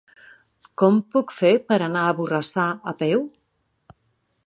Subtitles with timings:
[0.81, 3.27] Com ho puc fer per anar a Borrassà a peu?